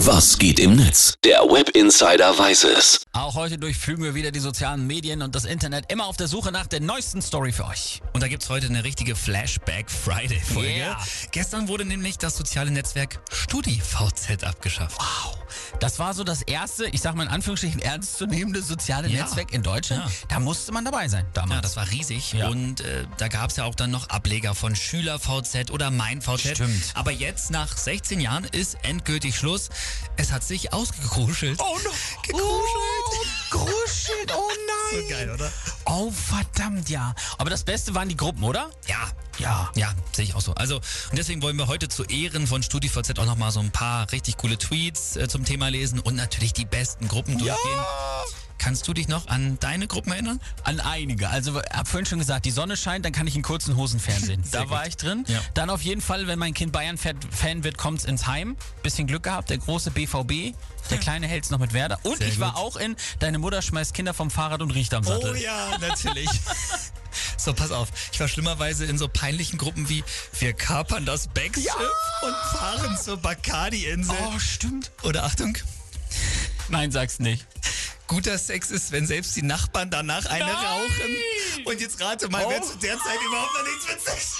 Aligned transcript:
Was 0.00 0.36
geht 0.36 0.60
im 0.60 0.76
Netz? 0.76 1.14
Der 1.24 1.40
Web 1.40 1.70
Insider 1.70 2.38
weiß 2.38 2.64
es. 2.64 3.00
Auch 3.12 3.34
heute 3.34 3.56
durchflügen 3.56 4.04
wir 4.04 4.14
wieder 4.14 4.30
die 4.30 4.40
sozialen 4.40 4.86
Medien 4.86 5.22
und 5.22 5.34
das 5.34 5.46
Internet 5.46 5.90
immer 5.90 6.04
auf 6.04 6.18
der 6.18 6.28
Suche 6.28 6.52
nach 6.52 6.66
der 6.66 6.80
neuesten 6.80 7.22
Story 7.22 7.50
für 7.50 7.64
euch. 7.64 8.02
Und 8.12 8.22
da 8.22 8.28
gibt's 8.28 8.50
heute 8.50 8.66
eine 8.66 8.84
richtige 8.84 9.16
Flashback 9.16 9.90
Friday 9.90 10.38
Folge. 10.38 10.68
Yeah. 10.68 10.98
Gestern 11.30 11.68
wurde 11.68 11.86
nämlich 11.86 12.18
das 12.18 12.36
soziale 12.36 12.70
Netzwerk 12.70 13.20
StudiVZ 13.32 14.44
abgeschafft. 14.44 14.98
Wow. 14.98 15.35
Das 15.80 15.98
war 15.98 16.14
so 16.14 16.24
das 16.24 16.42
erste, 16.42 16.86
ich 16.86 17.00
sag 17.02 17.14
mal 17.14 17.24
in 17.24 17.28
Anführungsstrichen, 17.28 17.80
ernstzunehmende 17.80 18.62
soziale 18.62 19.08
Ja. 19.08 19.22
Netzwerk 19.22 19.52
in 19.52 19.62
Deutschland. 19.62 20.04
Ja. 20.04 20.10
Da 20.28 20.40
musste 20.40 20.72
man 20.72 20.84
dabei 20.84 21.08
sein 21.08 21.26
damals. 21.34 21.54
Ja, 21.56 21.60
das 21.60 21.76
war 21.76 21.90
riesig. 21.90 22.32
Ja. 22.32 22.48
Und 22.48 22.80
äh, 22.80 23.04
da 23.18 23.28
gab's 23.28 23.56
ja 23.56 23.64
auch 23.64 23.74
dann 23.74 23.90
noch 23.90 24.08
Ableger 24.08 24.54
von 24.54 24.74
SchülerVZ 24.74 25.70
oder 25.70 25.90
MeinVZ. 25.90 26.40
Stimmt. 26.54 26.92
Aber 26.94 27.10
jetzt, 27.10 27.50
nach 27.50 27.76
16 27.76 28.20
Jahren, 28.20 28.44
ist 28.44 28.78
endgültig 28.82 29.36
Schluss. 29.36 29.68
Es 30.16 30.32
hat 30.32 30.42
sich 30.44 30.72
ausgekruschelt. 30.72 31.60
Oh 31.60 31.78
no. 31.84 31.90
Gekruschelt. 32.22 32.42
Oh, 33.52 33.58
gruschelt. 33.58 34.32
Oh 34.34 34.48
nein. 34.48 34.72
So 34.96 35.08
geil, 35.08 35.30
oder? 35.30 35.50
Oh 35.98 36.10
verdammt, 36.10 36.90
ja. 36.90 37.14
Aber 37.38 37.48
das 37.48 37.64
Beste 37.64 37.94
waren 37.94 38.10
die 38.10 38.18
Gruppen, 38.18 38.44
oder? 38.44 38.70
Ja. 38.86 39.08
Ja. 39.38 39.70
Ja, 39.74 39.94
sehe 40.12 40.26
ich 40.26 40.34
auch 40.34 40.42
so. 40.42 40.52
Also, 40.52 40.76
und 40.76 41.16
deswegen 41.16 41.40
wollen 41.40 41.56
wir 41.56 41.68
heute 41.68 41.88
zu 41.88 42.04
Ehren 42.04 42.46
von 42.46 42.62
StudiVZ 42.62 43.18
auch 43.18 43.24
nochmal 43.24 43.50
so 43.50 43.60
ein 43.60 43.70
paar 43.70 44.12
richtig 44.12 44.36
coole 44.36 44.58
Tweets 44.58 45.16
äh, 45.16 45.26
zum 45.26 45.46
Thema 45.46 45.68
lesen 45.68 45.98
und 46.00 46.14
natürlich 46.14 46.52
die 46.52 46.66
besten 46.66 47.08
Gruppen 47.08 47.38
durchgehen. 47.38 47.80
Kannst 48.66 48.88
du 48.88 48.92
dich 48.94 49.06
noch 49.06 49.28
an 49.28 49.58
deine 49.60 49.86
Gruppen 49.86 50.10
erinnern? 50.10 50.40
An 50.64 50.80
einige. 50.80 51.28
Also, 51.28 51.60
ich 51.60 51.70
habe 51.72 51.88
vorhin 51.88 52.04
schon 52.04 52.18
gesagt, 52.18 52.46
die 52.46 52.50
Sonne 52.50 52.76
scheint, 52.76 53.04
dann 53.04 53.12
kann 53.12 53.28
ich 53.28 53.36
in 53.36 53.42
kurzen 53.42 53.76
Hosen 53.76 54.00
fernsehen. 54.00 54.42
Da 54.50 54.68
war 54.70 54.80
gut. 54.80 54.88
ich 54.88 54.96
drin. 54.96 55.24
Ja. 55.28 55.38
Dann 55.54 55.70
auf 55.70 55.82
jeden 55.82 56.00
Fall, 56.00 56.26
wenn 56.26 56.40
mein 56.40 56.52
Kind 56.52 56.72
Bayern-Fan 56.72 57.62
wird, 57.62 57.78
kommt's 57.78 58.04
ins 58.04 58.26
Heim. 58.26 58.56
Bisschen 58.82 59.06
Glück 59.06 59.22
gehabt, 59.22 59.50
der 59.50 59.58
große 59.58 59.92
BVB. 59.92 60.56
Der 60.90 60.98
kleine 60.98 61.28
hält's 61.28 61.50
noch 61.50 61.60
mit 61.60 61.74
Werder. 61.74 62.00
Und 62.02 62.18
Sehr 62.18 62.26
ich 62.26 62.40
war 62.40 62.54
gut. 62.54 62.60
auch 62.60 62.76
in 62.76 62.96
Deine 63.20 63.38
Mutter 63.38 63.62
schmeißt 63.62 63.94
Kinder 63.94 64.14
vom 64.14 64.32
Fahrrad 64.32 64.60
und 64.60 64.72
riecht 64.72 64.92
am 64.94 65.04
Sattel. 65.04 65.30
Oh 65.30 65.36
ja, 65.36 65.78
natürlich. 65.80 66.28
so, 67.36 67.54
pass 67.54 67.70
auf. 67.70 67.90
Ich 68.12 68.18
war 68.18 68.26
schlimmerweise 68.26 68.84
in 68.86 68.98
so 68.98 69.06
peinlichen 69.06 69.60
Gruppen 69.60 69.88
wie 69.88 70.02
Wir 70.40 70.54
kapern 70.54 71.06
das 71.06 71.28
Backschiff 71.28 71.72
und 72.22 72.58
fahren 72.58 72.98
zur 73.00 73.16
Bacardi-Insel. 73.18 74.16
Oh, 74.34 74.40
stimmt. 74.40 74.90
Oder 75.04 75.22
Achtung, 75.22 75.56
Nein, 76.68 76.90
sag's 76.90 77.20
nicht. 77.20 77.46
Guter 78.06 78.38
Sex 78.38 78.70
ist, 78.70 78.92
wenn 78.92 79.06
selbst 79.06 79.34
die 79.36 79.42
Nachbarn 79.42 79.90
danach 79.90 80.26
eine 80.26 80.44
Nein! 80.46 80.54
rauchen. 80.54 81.16
Und 81.64 81.80
jetzt 81.80 82.00
rate 82.00 82.28
mal, 82.28 82.44
wer 82.48 82.62
Oh. 82.62 82.64
zu 82.66 82.76
der 82.78 82.96
Zeit 82.98 83.18
überhaupt 83.26 83.52
noch 83.54 83.64
nichts 83.64 83.88
mit 83.88 84.00
Sex 84.00 84.36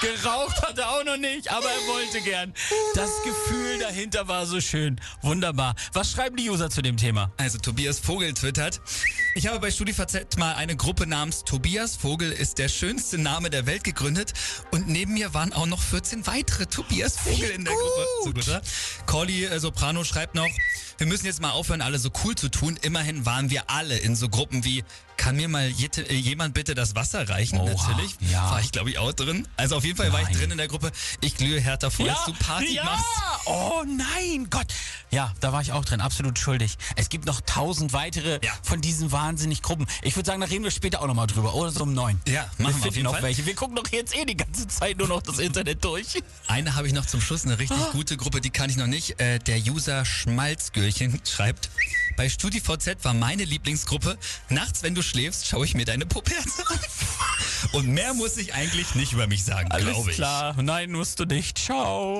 Geraucht 0.00 0.62
hat 0.62 0.78
er 0.78 0.90
auch 0.90 1.04
noch 1.04 1.16
nicht, 1.16 1.50
aber 1.50 1.66
er 1.66 1.86
wollte 1.92 2.20
gern. 2.20 2.54
Das 2.94 3.10
Gefühl 3.24 3.78
dahinter 3.80 4.28
war 4.28 4.46
so 4.46 4.60
schön. 4.60 5.00
Wunderbar. 5.22 5.74
Was 5.92 6.12
schreiben 6.12 6.36
die 6.36 6.48
User 6.48 6.70
zu 6.70 6.82
dem 6.82 6.96
Thema? 6.96 7.32
Also 7.36 7.58
Tobias 7.58 7.98
Vogel 7.98 8.32
twittert, 8.34 8.80
ich 9.34 9.46
habe 9.46 9.60
bei 9.60 9.70
StudiVZ 9.70 10.36
mal 10.36 10.54
eine 10.54 10.74
Gruppe 10.76 11.06
namens 11.06 11.44
Tobias 11.44 11.96
Vogel 11.96 12.32
ist 12.32 12.58
der 12.58 12.68
schönste 12.68 13.18
Name 13.18 13.50
der 13.50 13.66
Welt 13.66 13.84
gegründet 13.84 14.32
und 14.72 14.88
neben 14.88 15.14
mir 15.14 15.34
waren 15.34 15.52
auch 15.52 15.66
noch 15.66 15.80
14 15.80 16.26
weitere 16.26 16.66
Tobias 16.66 17.16
Vogel 17.16 17.50
in 17.50 17.64
der 17.64 17.74
Gruppe. 17.74 18.06
So 18.24 18.32
gut, 18.32 18.48
oder? 18.48 18.62
Corley 19.06 19.44
äh, 19.44 19.60
Soprano 19.60 20.04
schreibt 20.04 20.34
noch, 20.34 20.48
wir 20.98 21.06
müssen 21.06 21.26
jetzt 21.26 21.40
mal 21.40 21.52
aufhören, 21.52 21.80
alle 21.80 21.98
so 22.00 22.10
cool 22.24 22.34
zu 22.34 22.48
tun. 22.48 22.76
Immerhin 22.82 23.24
waren 23.24 23.50
wir 23.50 23.70
alle 23.70 23.96
in 23.96 24.16
so 24.16 24.28
Gruppen 24.28 24.64
wie, 24.64 24.82
kann 25.28 25.36
mir 25.36 25.48
mal 25.48 25.70
äh, 25.70 26.14
jemand 26.14 26.54
bitte 26.54 26.74
das 26.74 26.94
Wasser 26.94 27.28
reichen? 27.28 27.58
Oha, 27.58 27.70
Natürlich. 27.70 28.16
ja. 28.30 28.50
War 28.50 28.60
ich, 28.60 28.72
glaube 28.72 28.88
ich, 28.88 28.96
auch 28.98 29.12
drin. 29.12 29.46
Also 29.58 29.76
auf 29.76 29.84
jeden 29.84 29.98
Fall 29.98 30.10
war 30.10 30.20
ich 30.22 30.28
Nein. 30.28 30.38
drin 30.38 30.50
in 30.52 30.56
der 30.56 30.68
Gruppe. 30.68 30.90
Ich 31.20 31.36
glühe 31.36 31.60
härter 31.60 31.90
vor, 31.90 32.06
dass 32.06 32.24
du 32.24 32.32
Party 32.32 32.74
ja. 32.76 32.84
machst. 32.84 33.04
Oh 33.44 33.82
nein, 33.86 34.48
Gott. 34.48 34.66
Ja, 35.10 35.34
da 35.40 35.52
war 35.52 35.60
ich 35.60 35.72
auch 35.72 35.84
drin, 35.84 36.00
absolut 36.00 36.38
schuldig. 36.38 36.78
Es 36.96 37.10
gibt 37.10 37.26
noch 37.26 37.42
tausend 37.42 37.92
weitere 37.92 38.38
Ja. 38.42 38.52
von 38.62 38.80
diesen 38.80 39.12
wahnsinnig 39.12 39.60
Gruppen. 39.62 39.86
Ich 40.02 40.16
würde 40.16 40.26
sagen, 40.26 40.40
da 40.40 40.46
reden 40.46 40.64
wir 40.64 40.70
später 40.70 41.02
auch 41.02 41.06
nochmal 41.06 41.26
drüber. 41.26 41.54
Oder 41.54 41.70
so 41.72 41.82
um 41.82 41.92
neun. 41.92 42.18
Ja, 42.26 42.46
machen 42.56 42.76
wir 42.76 42.84
wir 42.84 42.88
auf 42.88 42.94
jeden 42.96 43.04
noch 43.04 43.12
Fall. 43.12 43.22
welche. 43.24 43.44
Wir 43.44 43.54
gucken 43.54 43.76
doch 43.76 43.88
jetzt 43.92 44.16
eh 44.16 44.24
die 44.24 44.36
ganze 44.36 44.66
Zeit 44.66 44.96
nur 44.96 45.08
noch 45.08 45.20
das 45.22 45.38
Internet 45.38 45.84
durch. 45.84 46.22
Eine 46.46 46.74
habe 46.74 46.86
ich 46.86 46.94
noch 46.94 47.04
zum 47.04 47.20
Schluss, 47.20 47.44
eine 47.44 47.58
richtig 47.58 47.76
Ah. 47.78 47.90
gute 47.92 48.16
Gruppe, 48.16 48.40
die 48.40 48.50
kann 48.50 48.70
ich 48.70 48.76
noch 48.76 48.86
nicht. 48.86 49.20
Äh, 49.20 49.38
der 49.40 49.58
User 49.58 50.04
Schmalzgürchen 50.06 51.20
schreibt, 51.26 51.68
bei 52.18 52.28
StudiVZ 52.28 53.04
war 53.04 53.14
meine 53.14 53.44
Lieblingsgruppe, 53.44 54.18
nachts, 54.48 54.82
wenn 54.82 54.96
du 54.96 55.02
schläfst, 55.02 55.46
schaue 55.46 55.64
ich 55.64 55.74
mir 55.74 55.84
deine 55.84 56.04
Pupperte 56.04 56.50
an. 56.66 56.80
Und 57.72 57.86
mehr 57.86 58.12
muss 58.12 58.36
ich 58.36 58.54
eigentlich 58.54 58.96
nicht 58.96 59.12
über 59.12 59.28
mich 59.28 59.44
sagen, 59.44 59.68
glaube 59.68 60.10
ich. 60.10 60.16
klar. 60.16 60.60
Nein, 60.60 60.90
musst 60.90 61.20
du 61.20 61.26
nicht. 61.26 61.58
Ciao. 61.58 62.16